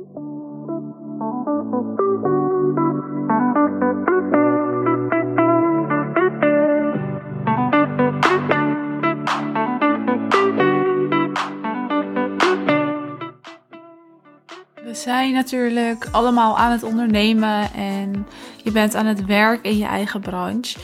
We 0.00 0.06
zijn 14.96 15.32
natuurlijk 15.32 16.08
allemaal 16.10 16.58
aan 16.58 16.70
het 16.70 16.82
ondernemen 16.82 17.72
en 17.72 18.26
je 18.64 18.70
bent 18.70 18.94
aan 18.94 19.06
het 19.06 19.24
werk 19.24 19.64
in 19.64 19.76
je 19.76 19.86
eigen 19.86 20.20
branche. 20.20 20.78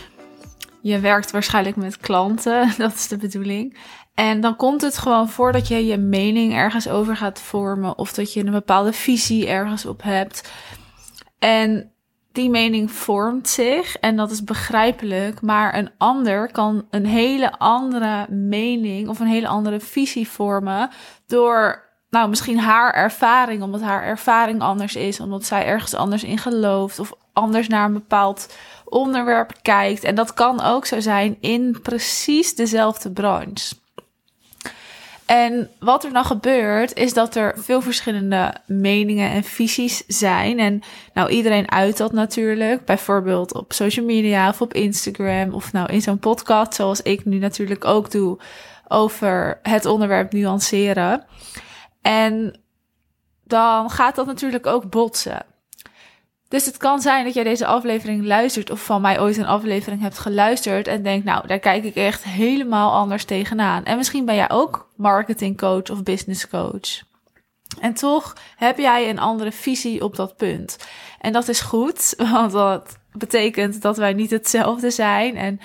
Je 0.81 1.01
werkt 1.01 1.31
waarschijnlijk 1.31 1.77
met 1.77 1.97
klanten, 1.97 2.73
dat 2.79 2.95
is 2.95 3.09
de 3.09 3.17
bedoeling. 3.17 3.77
En 4.17 4.41
dan 4.41 4.57
komt 4.57 4.83
het 4.83 4.99
gewoon 4.99 5.29
voor 5.29 5.53
dat 5.53 5.69
je 5.69 5.87
je 5.87 5.97
mening 5.97 6.55
ergens 6.55 6.89
over 6.89 7.17
gaat 7.17 7.41
vormen 7.41 7.99
of 7.99 8.13
dat 8.13 8.33
je 8.33 8.45
een 8.45 8.53
bepaalde 8.53 8.93
visie 8.93 9.47
ergens 9.47 9.87
op 9.87 10.03
hebt. 10.03 10.51
En 11.39 11.93
die 12.33 12.51
mening 12.51 12.91
vormt 12.91 13.49
zich 13.49 13.97
en 13.97 14.17
dat 14.17 14.31
is 14.31 14.45
begrijpelijk, 14.45 15.41
maar 15.41 15.79
een 15.79 15.91
ander 15.99 16.53
kan 16.53 16.87
een 16.91 17.07
hele 17.07 17.59
andere 17.59 18.27
mening 18.29 19.09
of 19.09 19.21
een 19.21 19.27
hele 19.27 19.49
andere 19.49 19.81
visie 19.81 20.29
vormen 20.29 20.91
door 21.27 21.85
nou, 22.11 22.29
misschien 22.29 22.59
haar 22.59 22.95
ervaring, 22.95 23.63
omdat 23.63 23.81
haar 23.81 24.03
ervaring 24.03 24.61
anders 24.61 24.97
is, 24.97 25.21
omdat 25.21 25.45
zij 25.45 25.67
ergens 25.67 25.95
anders 25.95 26.25
in 26.25 26.39
gelooft 26.39 26.99
of 26.99 27.13
anders 27.33 27.69
naar 27.69 27.85
een 27.85 27.93
bepaald 27.93 28.55
onderwerp 28.85 29.53
kijkt. 29.63 30.05
En 30.05 30.15
dat 30.15 30.35
kan 30.35 30.63
ook 30.63 30.87
zo 30.87 31.01
zijn 31.01 31.37
in 31.41 31.79
precies 31.83 32.55
dezelfde 32.55 33.13
branche. 33.13 33.85
En 35.27 35.71
wat 35.79 36.05
er 36.05 36.13
dan 36.13 36.25
gebeurt, 36.25 36.95
is 36.95 37.13
dat 37.13 37.35
er 37.35 37.55
veel 37.57 37.81
verschillende 37.81 38.55
meningen 38.67 39.31
en 39.31 39.45
visies 39.45 40.05
zijn. 40.07 40.59
En 40.59 40.81
nou, 41.15 41.31
iedereen 41.31 41.71
uit 41.71 41.97
dat 41.97 42.13
natuurlijk. 42.13 42.85
Bijvoorbeeld 42.85 43.55
op 43.55 43.73
social 43.73 44.07
media 44.07 44.49
of 44.49 44.61
op 44.61 44.75
Instagram 44.75 45.55
of 45.55 45.73
nou 45.73 45.93
in 45.93 46.03
zo'n 46.03 46.19
podcast, 46.19 46.75
zoals 46.75 47.03
ik 47.03 47.25
nu 47.25 47.39
natuurlijk 47.39 47.85
ook 47.85 48.11
doe, 48.11 48.39
over 48.89 49.59
het 49.63 49.85
onderwerp 49.85 50.33
nuanceren. 50.33 51.25
En 52.03 52.61
dan 53.45 53.91
gaat 53.91 54.15
dat 54.15 54.27
natuurlijk 54.27 54.67
ook 54.67 54.91
botsen. 54.91 55.45
Dus 56.49 56.67
het 56.67 56.77
kan 56.77 57.01
zijn 57.01 57.25
dat 57.25 57.35
jij 57.35 57.45
deze 57.45 57.67
aflevering 57.67 58.25
luistert 58.25 58.71
of 58.71 58.85
van 58.85 59.01
mij 59.01 59.21
ooit 59.21 59.37
een 59.37 59.47
aflevering 59.47 60.03
hebt 60.03 60.19
geluisterd 60.19 60.87
en 60.87 61.03
denkt, 61.03 61.25
nou, 61.25 61.47
daar 61.47 61.59
kijk 61.59 61.85
ik 61.85 61.95
echt 61.95 62.25
helemaal 62.25 62.93
anders 62.93 63.25
tegenaan. 63.25 63.85
En 63.85 63.97
misschien 63.97 64.25
ben 64.25 64.35
jij 64.35 64.51
ook 64.51 64.89
marketingcoach 64.97 65.91
of 65.91 66.03
business 66.03 66.49
coach. 66.49 67.03
En 67.81 67.95
toch 67.95 68.37
heb 68.57 68.79
jij 68.79 69.11
een 69.11 69.19
andere 69.19 69.53
visie 69.53 70.05
op 70.05 70.17
dat 70.17 70.37
punt. 70.37 70.77
En 71.21 71.33
dat 71.33 71.49
is 71.49 71.61
goed, 71.61 72.15
want 72.33 72.53
dat 72.53 72.99
betekent 73.13 73.83
dat 73.83 73.97
wij 73.97 74.13
niet 74.13 74.31
hetzelfde 74.31 74.91
zijn. 74.91 75.37
En 75.37 75.61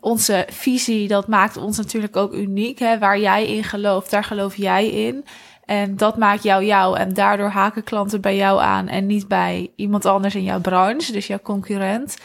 onze 0.00 0.46
visie, 0.50 1.08
dat 1.08 1.28
maakt 1.28 1.56
ons 1.56 1.76
natuurlijk 1.76 2.16
ook 2.16 2.32
uniek. 2.32 2.78
Hè? 2.78 2.98
Waar 2.98 3.18
jij 3.18 3.46
in 3.46 3.64
gelooft, 3.64 4.10
daar 4.10 4.24
geloof 4.24 4.56
jij 4.56 4.90
in. 4.90 5.24
En 5.66 5.96
dat 5.96 6.16
maakt 6.16 6.42
jou 6.42 6.64
jou. 6.64 6.98
En 6.98 7.14
daardoor 7.14 7.48
haken 7.48 7.84
klanten 7.84 8.20
bij 8.20 8.36
jou 8.36 8.60
aan 8.60 8.88
en 8.88 9.06
niet 9.06 9.28
bij 9.28 9.72
iemand 9.76 10.04
anders 10.04 10.34
in 10.34 10.42
jouw 10.42 10.60
branche, 10.60 11.12
dus 11.12 11.26
jouw 11.26 11.40
concurrent. 11.42 12.16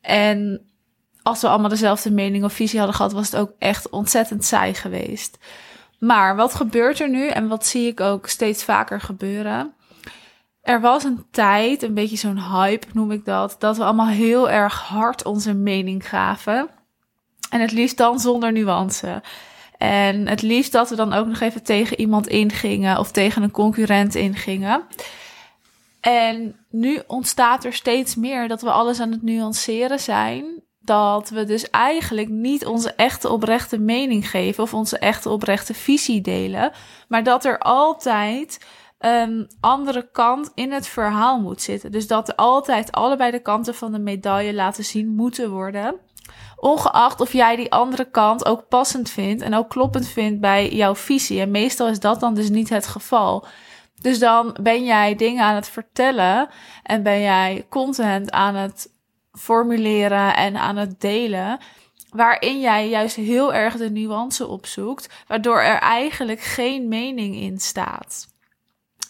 En 0.00 0.60
als 1.22 1.40
we 1.40 1.48
allemaal 1.48 1.68
dezelfde 1.68 2.10
mening 2.10 2.44
of 2.44 2.52
visie 2.52 2.78
hadden 2.78 2.96
gehad, 2.96 3.12
was 3.12 3.30
het 3.30 3.40
ook 3.40 3.52
echt 3.58 3.88
ontzettend 3.90 4.44
saai 4.44 4.74
geweest. 4.74 5.38
Maar 5.98 6.36
wat 6.36 6.54
gebeurt 6.54 7.00
er 7.00 7.08
nu 7.08 7.28
en 7.28 7.48
wat 7.48 7.66
zie 7.66 7.86
ik 7.86 8.00
ook 8.00 8.28
steeds 8.28 8.64
vaker 8.64 9.00
gebeuren? 9.00 9.74
Er 10.62 10.80
was 10.80 11.04
een 11.04 11.24
tijd, 11.30 11.82
een 11.82 11.94
beetje 11.94 12.16
zo'n 12.16 12.42
hype 12.52 12.86
noem 12.92 13.10
ik 13.10 13.24
dat, 13.24 13.56
dat 13.58 13.76
we 13.76 13.84
allemaal 13.84 14.06
heel 14.06 14.50
erg 14.50 14.80
hard 14.80 15.24
onze 15.24 15.54
mening 15.54 16.08
gaven. 16.08 16.68
En 17.50 17.60
het 17.60 17.72
liefst 17.72 17.96
dan 17.96 18.18
zonder 18.18 18.52
nuance. 18.52 19.22
En 19.84 20.28
het 20.28 20.42
liefst 20.42 20.72
dat 20.72 20.90
we 20.90 20.96
dan 20.96 21.12
ook 21.12 21.26
nog 21.26 21.40
even 21.40 21.62
tegen 21.62 22.00
iemand 22.00 22.26
ingingen 22.26 22.98
of 22.98 23.10
tegen 23.10 23.42
een 23.42 23.50
concurrent 23.50 24.14
ingingen. 24.14 24.82
En 26.00 26.56
nu 26.70 27.02
ontstaat 27.06 27.64
er 27.64 27.72
steeds 27.72 28.14
meer 28.14 28.48
dat 28.48 28.62
we 28.62 28.70
alles 28.70 29.00
aan 29.00 29.10
het 29.10 29.22
nuanceren 29.22 30.00
zijn. 30.00 30.62
Dat 30.80 31.28
we 31.28 31.44
dus 31.44 31.70
eigenlijk 31.70 32.28
niet 32.28 32.66
onze 32.66 32.92
echte 32.92 33.28
oprechte 33.28 33.78
mening 33.78 34.30
geven 34.30 34.62
of 34.62 34.74
onze 34.74 34.98
echte 34.98 35.28
oprechte 35.28 35.74
visie 35.74 36.20
delen. 36.20 36.72
Maar 37.08 37.22
dat 37.22 37.44
er 37.44 37.58
altijd 37.58 38.66
een 38.98 39.50
andere 39.60 40.08
kant 40.12 40.50
in 40.54 40.72
het 40.72 40.86
verhaal 40.86 41.40
moet 41.40 41.62
zitten. 41.62 41.92
Dus 41.92 42.06
dat 42.06 42.28
er 42.28 42.34
altijd 42.34 42.92
allebei 42.92 43.30
de 43.30 43.42
kanten 43.42 43.74
van 43.74 43.92
de 43.92 43.98
medaille 43.98 44.54
laten 44.54 44.84
zien 44.84 45.14
moeten 45.14 45.50
worden. 45.50 45.94
Ongeacht 46.56 47.20
of 47.20 47.32
jij 47.32 47.56
die 47.56 47.72
andere 47.72 48.10
kant 48.10 48.44
ook 48.46 48.68
passend 48.68 49.10
vindt 49.10 49.42
en 49.42 49.54
ook 49.54 49.68
kloppend 49.68 50.08
vindt 50.08 50.40
bij 50.40 50.68
jouw 50.68 50.94
visie. 50.94 51.40
En 51.40 51.50
meestal 51.50 51.88
is 51.88 52.00
dat 52.00 52.20
dan 52.20 52.34
dus 52.34 52.48
niet 52.48 52.68
het 52.68 52.86
geval. 52.86 53.46
Dus 54.00 54.18
dan 54.18 54.56
ben 54.62 54.84
jij 54.84 55.14
dingen 55.14 55.44
aan 55.44 55.54
het 55.54 55.68
vertellen 55.68 56.48
en 56.82 57.02
ben 57.02 57.20
jij 57.20 57.66
content 57.68 58.30
aan 58.30 58.54
het 58.54 58.92
formuleren 59.32 60.36
en 60.36 60.56
aan 60.56 60.76
het 60.76 61.00
delen. 61.00 61.58
Waarin 62.10 62.60
jij 62.60 62.88
juist 62.88 63.16
heel 63.16 63.54
erg 63.54 63.76
de 63.76 63.90
nuance 63.90 64.46
opzoekt, 64.46 65.24
waardoor 65.26 65.60
er 65.60 65.78
eigenlijk 65.78 66.40
geen 66.40 66.88
mening 66.88 67.34
in 67.34 67.58
staat. 67.58 68.33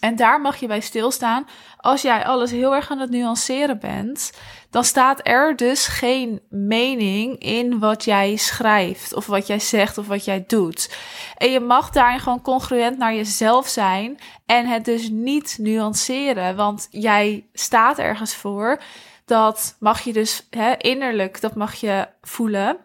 En 0.05 0.15
daar 0.15 0.41
mag 0.41 0.57
je 0.57 0.67
bij 0.67 0.79
stilstaan. 0.79 1.47
Als 1.77 2.01
jij 2.01 2.25
alles 2.25 2.51
heel 2.51 2.75
erg 2.75 2.91
aan 2.91 2.99
het 2.99 3.09
nuanceren 3.09 3.79
bent, 3.79 4.31
dan 4.69 4.83
staat 4.83 5.19
er 5.23 5.55
dus 5.55 5.87
geen 5.87 6.41
mening 6.49 7.39
in 7.39 7.79
wat 7.79 8.03
jij 8.03 8.35
schrijft, 8.35 9.13
of 9.13 9.25
wat 9.25 9.47
jij 9.47 9.59
zegt, 9.59 9.97
of 9.97 10.07
wat 10.07 10.25
jij 10.25 10.43
doet. 10.47 10.95
En 11.37 11.51
je 11.51 11.59
mag 11.59 11.89
daarin 11.89 12.19
gewoon 12.19 12.41
congruent 12.41 12.97
naar 12.97 13.13
jezelf 13.15 13.67
zijn 13.67 14.19
en 14.45 14.65
het 14.65 14.85
dus 14.85 15.09
niet 15.09 15.57
nuanceren, 15.59 16.55
want 16.55 16.87
jij 16.91 17.45
staat 17.53 17.99
ergens 17.99 18.35
voor. 18.35 18.81
Dat 19.25 19.75
mag 19.79 20.01
je 20.01 20.13
dus 20.13 20.47
hè, 20.49 20.77
innerlijk, 20.77 21.41
dat 21.41 21.55
mag 21.55 21.75
je 21.75 22.07
voelen. 22.21 22.77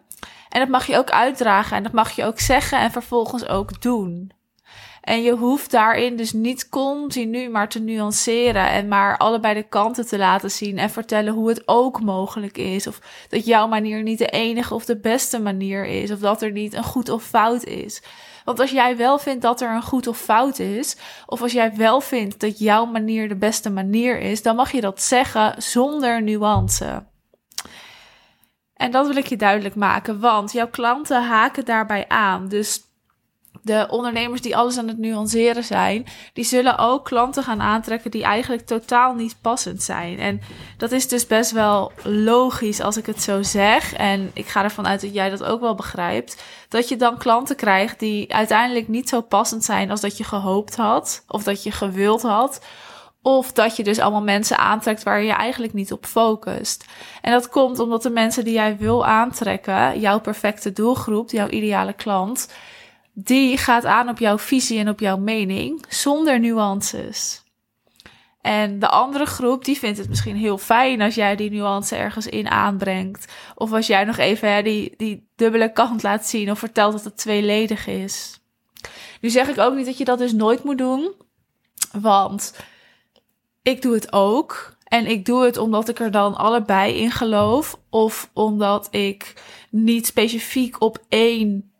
En 0.49 0.59
dat 0.59 0.69
mag 0.69 0.85
je 0.85 0.97
ook 0.97 1.09
uitdragen 1.09 1.77
en 1.77 1.83
dat 1.83 1.91
mag 1.91 2.11
je 2.11 2.25
ook 2.25 2.39
zeggen 2.39 2.79
en 2.79 2.91
vervolgens 2.91 3.47
ook 3.47 3.81
doen. 3.81 4.31
En 5.01 5.21
je 5.21 5.31
hoeft 5.31 5.71
daarin 5.71 6.15
dus 6.15 6.33
niet 6.33 6.69
continu 6.69 7.49
maar 7.49 7.69
te 7.69 7.79
nuanceren 7.79 8.69
en 8.69 8.87
maar 8.87 9.17
allebei 9.17 9.53
de 9.53 9.63
kanten 9.63 10.07
te 10.07 10.17
laten 10.17 10.51
zien 10.51 10.77
en 10.77 10.89
vertellen 10.89 11.33
hoe 11.33 11.49
het 11.49 11.61
ook 11.65 12.01
mogelijk 12.01 12.57
is. 12.57 12.87
Of 12.87 12.99
dat 13.29 13.45
jouw 13.45 13.67
manier 13.67 14.03
niet 14.03 14.17
de 14.17 14.27
enige 14.29 14.73
of 14.73 14.85
de 14.85 14.99
beste 14.99 15.39
manier 15.39 15.85
is. 15.85 16.11
Of 16.11 16.19
dat 16.19 16.41
er 16.41 16.51
niet 16.51 16.73
een 16.73 16.83
goed 16.83 17.09
of 17.09 17.23
fout 17.23 17.63
is. 17.63 18.01
Want 18.45 18.59
als 18.59 18.71
jij 18.71 18.97
wel 18.97 19.19
vindt 19.19 19.41
dat 19.41 19.61
er 19.61 19.75
een 19.75 19.81
goed 19.81 20.07
of 20.07 20.17
fout 20.17 20.59
is, 20.59 20.97
of 21.25 21.41
als 21.41 21.51
jij 21.51 21.75
wel 21.75 22.01
vindt 22.01 22.39
dat 22.39 22.59
jouw 22.59 22.85
manier 22.85 23.27
de 23.27 23.35
beste 23.35 23.69
manier 23.69 24.19
is, 24.19 24.41
dan 24.41 24.55
mag 24.55 24.71
je 24.71 24.81
dat 24.81 25.01
zeggen 25.01 25.61
zonder 25.61 26.21
nuance. 26.21 27.03
En 28.73 28.91
dat 28.91 29.07
wil 29.07 29.15
ik 29.15 29.27
je 29.27 29.37
duidelijk 29.37 29.75
maken, 29.75 30.19
want 30.19 30.51
jouw 30.51 30.69
klanten 30.69 31.23
haken 31.23 31.65
daarbij 31.65 32.07
aan. 32.07 32.47
Dus 32.47 32.90
de 33.61 33.87
ondernemers 33.89 34.41
die 34.41 34.55
alles 34.55 34.77
aan 34.77 34.87
het 34.87 34.97
nuanceren 34.97 35.63
zijn, 35.63 36.05
die 36.33 36.43
zullen 36.43 36.77
ook 36.77 37.05
klanten 37.05 37.43
gaan 37.43 37.61
aantrekken 37.61 38.11
die 38.11 38.23
eigenlijk 38.23 38.65
totaal 38.65 39.13
niet 39.13 39.35
passend 39.41 39.83
zijn. 39.83 40.19
En 40.19 40.41
dat 40.77 40.91
is 40.91 41.07
dus 41.07 41.27
best 41.27 41.51
wel 41.51 41.91
logisch 42.03 42.81
als 42.81 42.97
ik 42.97 43.05
het 43.05 43.21
zo 43.21 43.43
zeg. 43.43 43.93
En 43.93 44.31
ik 44.33 44.47
ga 44.47 44.63
ervan 44.63 44.87
uit 44.87 45.01
dat 45.01 45.13
jij 45.13 45.29
dat 45.29 45.43
ook 45.43 45.61
wel 45.61 45.75
begrijpt. 45.75 46.43
Dat 46.69 46.89
je 46.89 46.95
dan 46.95 47.17
klanten 47.17 47.55
krijgt 47.55 47.99
die 47.99 48.33
uiteindelijk 48.33 48.87
niet 48.87 49.09
zo 49.09 49.21
passend 49.21 49.63
zijn 49.63 49.91
als 49.91 50.01
dat 50.01 50.17
je 50.17 50.23
gehoopt 50.23 50.75
had, 50.75 51.23
of 51.27 51.43
dat 51.43 51.63
je 51.63 51.71
gewild 51.71 52.21
had. 52.21 52.61
Of 53.23 53.51
dat 53.51 53.75
je 53.75 53.83
dus 53.83 53.99
allemaal 53.99 54.21
mensen 54.21 54.57
aantrekt 54.57 55.03
waar 55.03 55.23
je 55.23 55.31
eigenlijk 55.31 55.73
niet 55.73 55.91
op 55.91 56.05
focust. 56.05 56.85
En 57.21 57.31
dat 57.31 57.49
komt 57.49 57.79
omdat 57.79 58.03
de 58.03 58.09
mensen 58.09 58.43
die 58.43 58.53
jij 58.53 58.77
wil 58.77 59.05
aantrekken, 59.05 59.99
jouw 59.99 60.19
perfecte 60.19 60.73
doelgroep, 60.73 61.29
jouw 61.29 61.47
ideale 61.47 61.93
klant, 61.93 62.49
die 63.13 63.57
gaat 63.57 63.85
aan 63.85 64.09
op 64.09 64.19
jouw 64.19 64.37
visie 64.37 64.79
en 64.79 64.89
op 64.89 64.99
jouw 64.99 65.17
mening 65.17 65.85
zonder 65.89 66.39
nuances. 66.39 67.43
En 68.41 68.79
de 68.79 68.87
andere 68.87 69.25
groep, 69.25 69.65
die 69.65 69.77
vindt 69.77 69.97
het 69.97 70.09
misschien 70.09 70.35
heel 70.35 70.57
fijn 70.57 71.01
als 71.01 71.15
jij 71.15 71.35
die 71.35 71.51
nuance 71.51 71.95
ergens 71.95 72.27
in 72.27 72.47
aanbrengt. 72.47 73.33
Of 73.55 73.71
als 73.71 73.87
jij 73.87 74.03
nog 74.03 74.17
even 74.17 74.53
hè, 74.53 74.61
die, 74.61 74.93
die 74.97 75.27
dubbele 75.35 75.71
kant 75.71 76.03
laat 76.03 76.27
zien 76.27 76.51
of 76.51 76.59
vertelt 76.59 76.91
dat 76.91 77.03
het 77.03 77.17
tweeledig 77.17 77.87
is. 77.87 78.39
Nu 79.21 79.29
zeg 79.29 79.47
ik 79.47 79.57
ook 79.57 79.75
niet 79.75 79.85
dat 79.85 79.97
je 79.97 80.05
dat 80.05 80.17
dus 80.17 80.33
nooit 80.33 80.63
moet 80.63 80.77
doen. 80.77 81.11
Want 81.91 82.55
ik 83.61 83.81
doe 83.81 83.93
het 83.93 84.13
ook. 84.13 84.75
En 84.83 85.07
ik 85.07 85.25
doe 85.25 85.45
het 85.45 85.57
omdat 85.57 85.89
ik 85.89 85.99
er 85.99 86.11
dan 86.11 86.35
allebei 86.35 86.93
in 86.93 87.11
geloof. 87.11 87.79
Of 87.89 88.29
omdat 88.33 88.87
ik 88.91 89.33
niet 89.69 90.05
specifiek 90.05 90.81
op 90.81 91.03
één 91.09 91.70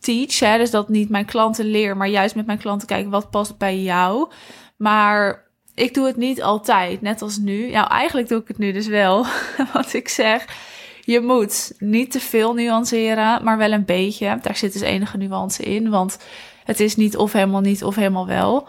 teach. 0.00 0.58
Dus 0.58 0.70
dat 0.70 0.88
niet 0.88 1.08
mijn 1.08 1.24
klanten 1.24 1.64
leer, 1.64 1.96
maar 1.96 2.08
juist 2.08 2.34
met 2.34 2.46
mijn 2.46 2.58
klanten 2.58 2.88
kijken 2.88 3.10
wat 3.10 3.30
past 3.30 3.58
bij 3.58 3.78
jou. 3.78 4.30
Maar 4.76 5.48
ik 5.74 5.94
doe 5.94 6.06
het 6.06 6.16
niet 6.16 6.42
altijd, 6.42 7.00
net 7.00 7.22
als 7.22 7.38
nu. 7.38 7.70
Nou, 7.70 7.88
eigenlijk 7.88 8.28
doe 8.28 8.40
ik 8.40 8.48
het 8.48 8.58
nu 8.58 8.72
dus 8.72 8.86
wel. 8.86 9.26
Want 9.72 9.94
ik 9.94 10.08
zeg, 10.08 10.46
je 11.04 11.20
moet 11.20 11.72
niet 11.78 12.10
te 12.10 12.20
veel 12.20 12.54
nuanceren, 12.54 13.44
maar 13.44 13.58
wel 13.58 13.72
een 13.72 13.84
beetje. 13.84 14.38
Daar 14.42 14.56
zit 14.56 14.72
dus 14.72 14.82
enige 14.82 15.16
nuance 15.16 15.62
in, 15.62 15.90
want 15.90 16.18
het 16.64 16.80
is 16.80 16.96
niet 16.96 17.16
of 17.16 17.32
helemaal 17.32 17.60
niet 17.60 17.84
of 17.84 17.94
helemaal 17.94 18.26
wel. 18.26 18.68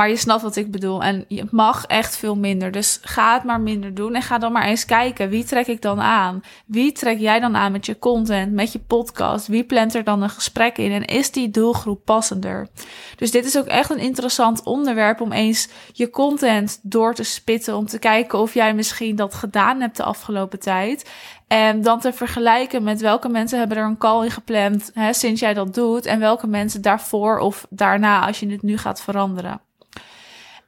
Maar 0.00 0.08
je 0.08 0.16
snapt 0.16 0.42
wat 0.42 0.56
ik 0.56 0.70
bedoel. 0.70 1.02
En 1.02 1.24
je 1.28 1.46
mag 1.50 1.86
echt 1.86 2.16
veel 2.16 2.36
minder. 2.36 2.70
Dus 2.70 2.98
ga 3.02 3.34
het 3.34 3.44
maar 3.44 3.60
minder 3.60 3.94
doen. 3.94 4.14
En 4.14 4.22
ga 4.22 4.38
dan 4.38 4.52
maar 4.52 4.64
eens 4.64 4.84
kijken. 4.84 5.28
Wie 5.28 5.44
trek 5.44 5.66
ik 5.66 5.82
dan 5.82 6.00
aan? 6.00 6.40
Wie 6.66 6.92
trek 6.92 7.18
jij 7.18 7.40
dan 7.40 7.56
aan 7.56 7.72
met 7.72 7.86
je 7.86 7.98
content, 7.98 8.52
met 8.52 8.72
je 8.72 8.78
podcast? 8.78 9.46
Wie 9.46 9.64
plant 9.64 9.94
er 9.94 10.04
dan 10.04 10.22
een 10.22 10.30
gesprek 10.30 10.78
in? 10.78 10.92
En 10.92 11.04
is 11.04 11.30
die 11.30 11.50
doelgroep 11.50 12.04
passender? 12.04 12.68
Dus 13.16 13.30
dit 13.30 13.44
is 13.44 13.58
ook 13.58 13.66
echt 13.66 13.90
een 13.90 13.98
interessant 13.98 14.62
onderwerp 14.62 15.20
om 15.20 15.32
eens 15.32 15.68
je 15.92 16.10
content 16.10 16.80
door 16.82 17.14
te 17.14 17.22
spitten. 17.22 17.76
Om 17.76 17.86
te 17.86 17.98
kijken 17.98 18.38
of 18.38 18.54
jij 18.54 18.74
misschien 18.74 19.16
dat 19.16 19.34
gedaan 19.34 19.80
hebt 19.80 19.96
de 19.96 20.02
afgelopen 20.02 20.60
tijd. 20.60 21.10
En 21.46 21.82
dan 21.82 22.00
te 22.00 22.12
vergelijken 22.12 22.82
met 22.82 23.00
welke 23.00 23.28
mensen 23.28 23.58
hebben 23.58 23.76
er 23.76 23.84
een 23.84 23.98
call 23.98 24.24
in 24.24 24.30
gepland 24.30 24.90
hè, 24.94 25.12
sinds 25.12 25.40
jij 25.40 25.54
dat 25.54 25.74
doet. 25.74 26.06
En 26.06 26.20
welke 26.20 26.46
mensen 26.46 26.82
daarvoor 26.82 27.38
of 27.38 27.66
daarna 27.70 28.26
als 28.26 28.40
je 28.40 28.50
het 28.50 28.62
nu 28.62 28.78
gaat 28.78 29.02
veranderen. 29.02 29.60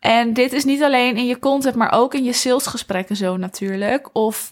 En 0.02 0.32
dit 0.32 0.52
is 0.52 0.64
niet 0.64 0.82
alleen 0.82 1.16
in 1.16 1.26
je 1.26 1.38
content, 1.38 1.75
maar 1.75 1.93
ook 1.93 2.14
in 2.14 2.25
je 2.25 2.32
salesgesprekken 2.32 3.16
zo 3.16 3.37
natuurlijk. 3.37 4.10
Of 4.12 4.50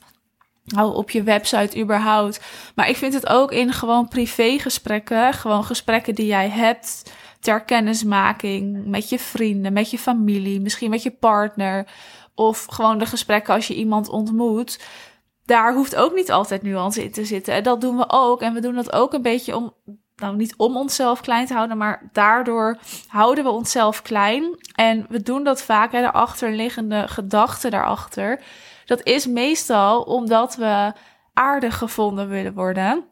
nou, 0.65 0.95
op 0.95 1.11
je 1.11 1.23
website 1.23 1.79
überhaupt. 1.79 2.41
Maar 2.75 2.89
ik 2.89 2.97
vind 2.97 3.15
het 3.15 3.29
ook 3.29 3.53
in 3.53 3.73
gewoon 3.73 4.09
privégesprekken. 4.09 5.33
Gewoon 5.33 5.65
gesprekken 5.65 6.15
die 6.15 6.27
jij 6.27 6.49
hebt 6.49 7.13
ter 7.41 7.65
kennismaking 7.65 8.87
met 8.87 9.09
je 9.09 9.19
vrienden, 9.19 9.73
met 9.73 9.91
je 9.91 9.99
familie, 9.99 10.61
misschien 10.61 10.91
met 10.91 11.03
je 11.03 11.11
partner. 11.11 11.87
Of 12.35 12.65
gewoon 12.65 12.99
de 12.99 13.07
gesprekken 13.07 13.55
als 13.55 13.67
je 13.67 13.75
iemand 13.75 14.09
ontmoet. 14.09 14.81
Daar 15.45 15.75
hoeft 15.75 15.97
ook 15.97 16.15
niet 16.15 16.31
altijd 16.31 16.63
nuance 16.63 17.05
in 17.05 17.13
te 17.13 17.25
zitten. 17.25 17.55
En 17.55 17.63
dat 17.63 17.81
doen 17.81 17.97
we 17.97 18.05
ook. 18.09 18.43
En 18.43 18.55
we 18.55 18.61
doen 18.61 18.75
dat 18.75 18.93
ook 18.93 19.13
een 19.13 19.23
beetje 19.23 19.57
om 19.57 19.75
nou 20.21 20.37
niet 20.37 20.55
om 20.57 20.77
onszelf 20.77 21.21
klein 21.21 21.47
te 21.47 21.55
houden, 21.55 21.77
maar 21.77 22.09
daardoor 22.13 22.79
houden 23.09 23.45
we 23.45 23.51
onszelf 23.51 24.03
klein. 24.03 24.59
En 24.75 25.07
we 25.09 25.23
doen 25.23 25.45
dat 25.45 25.63
vaak, 25.63 25.93
hè, 25.93 26.01
de 26.01 26.13
achterliggende 26.13 27.09
gedachte 27.09 27.71
daarachter. 27.71 28.43
Dat 28.85 29.03
is 29.03 29.27
meestal 29.27 30.03
omdat 30.03 30.57
we 30.57 30.93
aardig 31.35 31.79
gevonden 31.79 32.29
willen 32.29 32.55
worden 32.55 33.10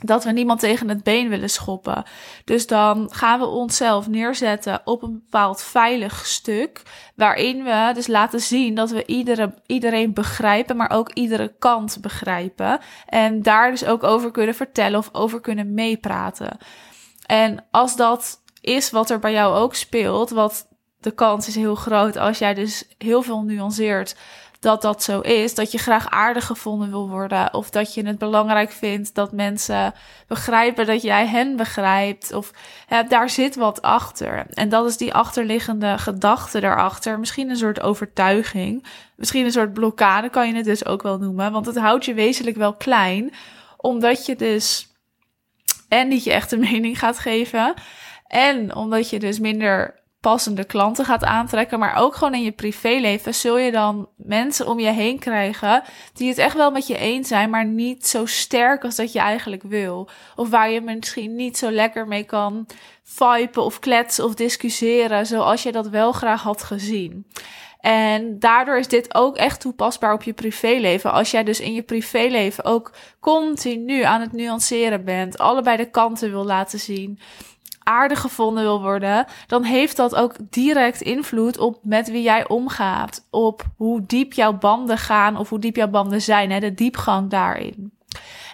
dat 0.00 0.24
we 0.24 0.30
niemand 0.30 0.60
tegen 0.60 0.88
het 0.88 1.02
been 1.02 1.28
willen 1.28 1.50
schoppen. 1.50 2.02
Dus 2.44 2.66
dan 2.66 3.08
gaan 3.12 3.40
we 3.40 3.46
onszelf 3.46 4.08
neerzetten 4.08 4.80
op 4.84 5.02
een 5.02 5.12
bepaald 5.12 5.62
veilig 5.62 6.26
stuk. 6.26 6.82
Waarin 7.16 7.64
we 7.64 7.90
dus 7.94 8.06
laten 8.06 8.40
zien 8.40 8.74
dat 8.74 8.90
we 8.90 9.06
iedere, 9.06 9.54
iedereen 9.66 10.12
begrijpen, 10.12 10.76
maar 10.76 10.90
ook 10.90 11.12
iedere 11.12 11.54
kant 11.58 11.98
begrijpen. 12.00 12.78
En 13.06 13.42
daar 13.42 13.70
dus 13.70 13.84
ook 13.84 14.02
over 14.02 14.30
kunnen 14.30 14.54
vertellen 14.54 14.98
of 14.98 15.08
over 15.12 15.40
kunnen 15.40 15.74
meepraten. 15.74 16.56
En 17.26 17.64
als 17.70 17.96
dat 17.96 18.42
is 18.60 18.90
wat 18.90 19.10
er 19.10 19.18
bij 19.18 19.32
jou 19.32 19.56
ook 19.56 19.74
speelt, 19.74 20.30
wat 20.30 20.68
de 21.00 21.10
kans 21.10 21.48
is 21.48 21.54
heel 21.54 21.74
groot 21.74 22.16
als 22.16 22.38
jij 22.38 22.54
dus 22.54 22.88
heel 22.98 23.22
veel 23.22 23.42
nuanceert 23.42 24.16
dat 24.60 24.82
dat 24.82 25.02
zo 25.02 25.20
is. 25.20 25.54
Dat 25.54 25.72
je 25.72 25.78
graag 25.78 26.10
aardig 26.10 26.46
gevonden 26.46 26.90
wil 26.90 27.08
worden. 27.08 27.54
Of 27.54 27.70
dat 27.70 27.94
je 27.94 28.06
het 28.06 28.18
belangrijk 28.18 28.70
vindt 28.70 29.14
dat 29.14 29.32
mensen 29.32 29.94
begrijpen 30.26 30.86
dat 30.86 31.02
jij 31.02 31.26
hen 31.26 31.56
begrijpt. 31.56 32.32
Of 32.32 32.50
daar 33.08 33.30
zit 33.30 33.56
wat 33.56 33.82
achter. 33.82 34.46
En 34.50 34.68
dat 34.68 34.86
is 34.86 34.96
die 34.96 35.14
achterliggende 35.14 35.98
gedachte 35.98 36.60
daarachter. 36.60 37.18
Misschien 37.18 37.50
een 37.50 37.56
soort 37.56 37.80
overtuiging. 37.80 38.86
Misschien 39.16 39.44
een 39.44 39.52
soort 39.52 39.72
blokkade 39.72 40.28
kan 40.28 40.48
je 40.48 40.54
het 40.54 40.64
dus 40.64 40.86
ook 40.86 41.02
wel 41.02 41.18
noemen. 41.18 41.52
Want 41.52 41.66
het 41.66 41.78
houdt 41.78 42.04
je 42.04 42.14
wezenlijk 42.14 42.56
wel 42.56 42.74
klein. 42.74 43.32
Omdat 43.76 44.26
je 44.26 44.36
dus 44.36 44.86
en 45.88 46.08
niet 46.08 46.24
je 46.24 46.32
echte 46.32 46.56
mening 46.56 46.98
gaat 46.98 47.18
geven. 47.18 47.74
En 48.26 48.74
omdat 48.74 49.10
je 49.10 49.18
dus 49.18 49.38
minder 49.38 49.97
passende 50.20 50.64
klanten 50.64 51.04
gaat 51.04 51.24
aantrekken, 51.24 51.78
maar 51.78 51.96
ook 51.96 52.14
gewoon 52.14 52.34
in 52.34 52.42
je 52.42 52.52
privéleven 52.52 53.34
zul 53.34 53.58
je 53.58 53.70
dan 53.70 54.08
mensen 54.16 54.66
om 54.66 54.78
je 54.78 54.90
heen 54.90 55.18
krijgen 55.18 55.82
die 56.12 56.28
het 56.28 56.38
echt 56.38 56.56
wel 56.56 56.70
met 56.70 56.86
je 56.86 56.98
eens 56.98 57.28
zijn, 57.28 57.50
maar 57.50 57.66
niet 57.66 58.06
zo 58.06 58.26
sterk 58.26 58.84
als 58.84 58.96
dat 58.96 59.12
je 59.12 59.18
eigenlijk 59.18 59.62
wil. 59.62 60.08
Of 60.36 60.50
waar 60.50 60.70
je 60.70 60.80
misschien 60.80 61.36
niet 61.36 61.58
zo 61.58 61.70
lekker 61.70 62.06
mee 62.06 62.24
kan 62.24 62.66
vipen 63.02 63.64
of 63.64 63.78
kletsen 63.78 64.24
of 64.24 64.34
discussiëren 64.34 65.26
zoals 65.26 65.62
je 65.62 65.72
dat 65.72 65.88
wel 65.88 66.12
graag 66.12 66.42
had 66.42 66.62
gezien. 66.62 67.26
En 67.80 68.38
daardoor 68.38 68.78
is 68.78 68.88
dit 68.88 69.14
ook 69.14 69.36
echt 69.36 69.60
toepasbaar 69.60 70.12
op 70.12 70.22
je 70.22 70.32
privéleven. 70.32 71.12
Als 71.12 71.30
jij 71.30 71.44
dus 71.44 71.60
in 71.60 71.72
je 71.72 71.82
privéleven 71.82 72.64
ook 72.64 72.92
continu 73.20 74.02
aan 74.02 74.20
het 74.20 74.32
nuanceren 74.32 75.04
bent, 75.04 75.38
allebei 75.38 75.76
de 75.76 75.90
kanten 75.90 76.30
wil 76.30 76.44
laten 76.44 76.78
zien, 76.78 77.18
aardig 77.88 78.20
gevonden 78.20 78.62
wil 78.62 78.80
worden, 78.82 79.26
dan 79.46 79.62
heeft 79.62 79.96
dat 79.96 80.14
ook 80.14 80.34
direct 80.50 81.00
invloed 81.00 81.58
op 81.58 81.78
met 81.82 82.10
wie 82.10 82.22
jij 82.22 82.48
omgaat. 82.48 83.26
Op 83.30 83.64
hoe 83.76 84.06
diep 84.06 84.32
jouw 84.32 84.52
banden 84.52 84.98
gaan 84.98 85.36
of 85.36 85.48
hoe 85.48 85.58
diep 85.58 85.76
jouw 85.76 85.88
banden 85.88 86.22
zijn, 86.22 86.50
hè, 86.50 86.60
de 86.60 86.74
diepgang 86.74 87.30
daarin. 87.30 87.92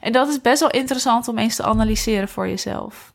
En 0.00 0.12
dat 0.12 0.28
is 0.28 0.40
best 0.40 0.60
wel 0.60 0.70
interessant 0.70 1.28
om 1.28 1.38
eens 1.38 1.56
te 1.56 1.62
analyseren 1.62 2.28
voor 2.28 2.48
jezelf. 2.48 3.12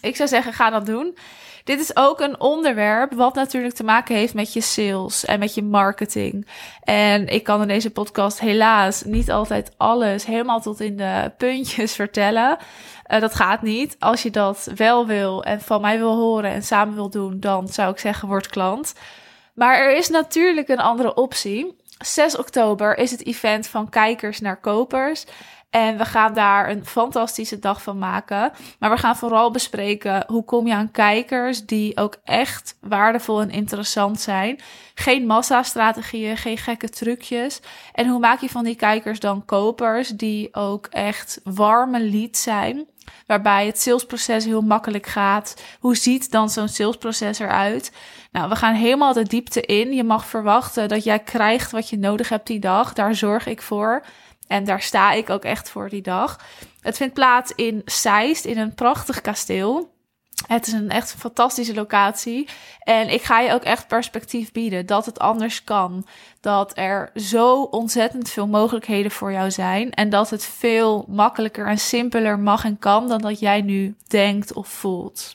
Ik 0.00 0.16
zou 0.16 0.28
zeggen, 0.28 0.52
ga 0.52 0.70
dat 0.70 0.86
doen. 0.86 1.16
Dit 1.64 1.80
is 1.80 1.96
ook 1.96 2.20
een 2.20 2.40
onderwerp 2.40 3.12
wat 3.12 3.34
natuurlijk 3.34 3.74
te 3.74 3.84
maken 3.84 4.14
heeft 4.14 4.34
met 4.34 4.52
je 4.52 4.60
sales 4.60 5.24
en 5.24 5.38
met 5.38 5.54
je 5.54 5.62
marketing. 5.62 6.46
En 6.82 7.28
ik 7.28 7.44
kan 7.44 7.62
in 7.62 7.68
deze 7.68 7.90
podcast 7.90 8.40
helaas 8.40 9.02
niet 9.02 9.30
altijd 9.30 9.72
alles 9.76 10.24
helemaal 10.24 10.60
tot 10.60 10.80
in 10.80 10.96
de 10.96 11.32
puntjes 11.36 11.94
vertellen. 11.94 12.58
Uh, 13.06 13.20
dat 13.20 13.34
gaat 13.34 13.62
niet. 13.62 13.96
Als 13.98 14.22
je 14.22 14.30
dat 14.30 14.70
wel 14.74 15.06
wil 15.06 15.44
en 15.44 15.60
van 15.60 15.80
mij 15.80 15.98
wil 15.98 16.16
horen 16.16 16.50
en 16.50 16.62
samen 16.62 16.94
wil 16.94 17.10
doen, 17.10 17.40
dan 17.40 17.68
zou 17.68 17.92
ik 17.92 17.98
zeggen, 17.98 18.28
word 18.28 18.46
klant. 18.46 18.94
Maar 19.54 19.78
er 19.78 19.96
is 19.96 20.08
natuurlijk 20.08 20.68
een 20.68 20.80
andere 20.80 21.14
optie. 21.14 21.78
6 21.98 22.36
oktober 22.36 22.98
is 22.98 23.10
het 23.10 23.26
event 23.26 23.66
van 23.66 23.88
kijkers 23.88 24.40
naar 24.40 24.60
kopers. 24.60 25.26
En 25.70 25.98
we 25.98 26.04
gaan 26.04 26.34
daar 26.34 26.70
een 26.70 26.86
fantastische 26.86 27.58
dag 27.58 27.82
van 27.82 27.98
maken. 27.98 28.52
Maar 28.78 28.90
we 28.90 28.96
gaan 28.96 29.16
vooral 29.16 29.50
bespreken 29.50 30.24
hoe 30.26 30.44
kom 30.44 30.66
je 30.66 30.74
aan 30.74 30.90
kijkers 30.90 31.66
die 31.66 31.96
ook 31.96 32.16
echt 32.24 32.76
waardevol 32.80 33.40
en 33.40 33.50
interessant 33.50 34.20
zijn. 34.20 34.60
Geen 34.94 35.26
massastrategieën, 35.26 36.36
geen 36.36 36.58
gekke 36.58 36.88
trucjes. 36.88 37.60
En 37.92 38.08
hoe 38.08 38.20
maak 38.20 38.40
je 38.40 38.48
van 38.48 38.64
die 38.64 38.74
kijkers 38.74 39.20
dan 39.20 39.44
kopers 39.44 40.08
die 40.08 40.54
ook 40.54 40.86
echt 40.86 41.40
warme 41.44 42.00
leads 42.00 42.42
zijn? 42.42 42.88
Waarbij 43.26 43.66
het 43.66 43.80
salesproces 43.80 44.44
heel 44.44 44.60
makkelijk 44.60 45.06
gaat. 45.06 45.62
Hoe 45.80 45.96
ziet 45.96 46.30
dan 46.30 46.50
zo'n 46.50 46.68
salesproces 46.68 47.38
eruit? 47.38 47.92
Nou, 48.32 48.48
we 48.48 48.56
gaan 48.56 48.74
helemaal 48.74 49.12
de 49.12 49.22
diepte 49.22 49.60
in. 49.60 49.92
Je 49.92 50.04
mag 50.04 50.26
verwachten 50.26 50.88
dat 50.88 51.04
jij 51.04 51.18
krijgt 51.18 51.70
wat 51.70 51.88
je 51.88 51.98
nodig 51.98 52.28
hebt 52.28 52.46
die 52.46 52.60
dag. 52.60 52.92
Daar 52.92 53.14
zorg 53.14 53.46
ik 53.46 53.62
voor. 53.62 54.04
En 54.50 54.64
daar 54.64 54.82
sta 54.82 55.12
ik 55.12 55.30
ook 55.30 55.44
echt 55.44 55.70
voor 55.70 55.88
die 55.88 56.02
dag. 56.02 56.40
Het 56.80 56.96
vindt 56.96 57.14
plaats 57.14 57.52
in 57.54 57.82
Zeist, 57.84 58.44
in 58.44 58.58
een 58.58 58.74
prachtig 58.74 59.20
kasteel. 59.20 59.92
Het 60.46 60.66
is 60.66 60.72
een 60.72 60.90
echt 60.90 61.14
fantastische 61.18 61.74
locatie. 61.74 62.48
En 62.80 63.08
ik 63.08 63.22
ga 63.22 63.40
je 63.40 63.52
ook 63.52 63.62
echt 63.62 63.86
perspectief 63.86 64.52
bieden 64.52 64.86
dat 64.86 65.06
het 65.06 65.18
anders 65.18 65.64
kan. 65.64 66.06
Dat 66.40 66.72
er 66.74 67.10
zo 67.14 67.62
ontzettend 67.62 68.28
veel 68.28 68.46
mogelijkheden 68.46 69.10
voor 69.10 69.32
jou 69.32 69.50
zijn. 69.50 69.90
En 69.90 70.10
dat 70.10 70.30
het 70.30 70.44
veel 70.44 71.04
makkelijker 71.08 71.66
en 71.66 71.78
simpeler 71.78 72.38
mag 72.38 72.64
en 72.64 72.78
kan 72.78 73.08
dan 73.08 73.20
dat 73.20 73.40
jij 73.40 73.60
nu 73.60 73.96
denkt 74.06 74.52
of 74.52 74.68
voelt. 74.68 75.34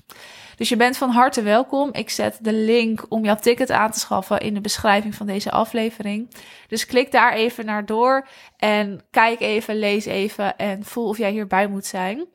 Dus 0.55 0.69
je 0.69 0.75
bent 0.75 0.97
van 0.97 1.09
harte 1.09 1.41
welkom. 1.41 1.89
Ik 1.91 2.09
zet 2.09 2.38
de 2.41 2.53
link 2.53 3.05
om 3.09 3.25
jouw 3.25 3.35
ticket 3.35 3.71
aan 3.71 3.91
te 3.91 4.00
schaffen 4.00 4.39
in 4.39 4.53
de 4.53 4.62
beschrijving 4.62 5.15
van 5.15 5.25
deze 5.25 5.51
aflevering. 5.51 6.29
Dus 6.67 6.85
klik 6.85 7.12
daar 7.12 7.33
even 7.33 7.65
naar 7.65 7.85
door 7.85 8.27
en 8.57 9.01
kijk 9.12 9.39
even, 9.39 9.79
lees 9.79 10.05
even 10.05 10.57
en 10.57 10.83
voel 10.83 11.07
of 11.07 11.17
jij 11.17 11.31
hierbij 11.31 11.67
moet 11.67 11.85
zijn. 11.85 12.25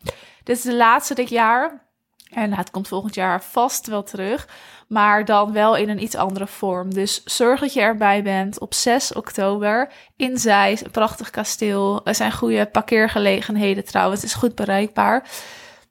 Dit 0.45 0.57
is 0.57 0.63
de 0.63 0.75
laatste 0.75 1.15
dit 1.15 1.29
jaar. 1.29 1.89
En 2.31 2.53
het 2.53 2.71
komt 2.71 2.89
volgend 2.89 3.15
jaar 3.15 3.43
vast 3.43 3.87
wel 3.87 4.03
terug, 4.03 4.49
maar 4.89 5.25
dan 5.25 5.53
wel 5.53 5.77
in 5.77 5.89
een 5.89 6.03
iets 6.03 6.15
andere 6.15 6.47
vorm. 6.47 6.95
Dus 6.95 7.25
zorg 7.25 7.61
dat 7.61 7.73
je 7.73 7.81
erbij 7.81 8.23
bent 8.23 8.61
op 8.61 8.75
6 8.75 9.13
oktober 9.13 9.93
in 10.17 10.39
Zeist, 10.39 10.85
een 10.85 10.91
prachtig 10.91 11.31
kasteel. 11.31 12.01
Er 12.05 12.15
zijn 12.15 12.33
goede 12.33 12.67
parkeergelegenheden 12.67 13.85
trouwens, 13.85 14.21
het 14.21 14.31
is 14.31 14.37
goed 14.37 14.55
bereikbaar 14.55 15.29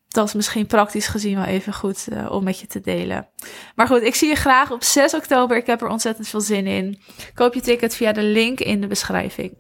dat 0.10 0.28
is 0.28 0.34
misschien 0.34 0.66
praktisch 0.66 1.08
gezien 1.08 1.36
wel 1.36 1.46
even 1.46 1.74
goed 1.74 2.08
uh, 2.10 2.32
om 2.32 2.44
met 2.44 2.60
je 2.60 2.68
te 2.68 2.80
delen. 2.80 3.28
Maar 3.76 3.88
goed, 3.88 4.02
ik 4.02 4.16
zie 4.16 4.30
je 4.30 4.36
graag 4.36 4.72
op 4.72 4.84
6 4.84 5.14
oktober. 5.14 5.58
Ik 5.58 5.66
heb 5.66 5.82
er 5.82 5.88
ontzettend 5.88 6.28
veel 6.28 6.42
zin 6.42 6.68
in. 6.68 7.02
Koop 7.34 7.54
je 7.54 7.62
ticket 7.62 7.96
via 7.96 8.12
de 8.12 8.24
link 8.24 8.60
in 8.60 8.82
de 8.82 8.88
beschrijving. 8.88 9.58